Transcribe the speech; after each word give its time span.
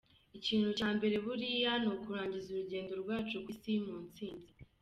Ikintu 0.37 0.69
cya 0.77 0.89
mbere 0.97 1.15
buriya 1.25 1.73
ni 1.81 1.87
ukurangiza 1.95 2.47
urugendo 2.51 2.93
rwacu 3.01 3.35
ku 3.43 3.49
Isi 3.55 3.73
mu 3.85 3.95
ntsinzi”. 4.07 4.51